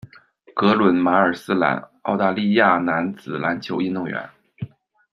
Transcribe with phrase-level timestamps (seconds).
[0.55, 4.27] 格伦·马尔斯兰，澳大利亚男子篮球运动员。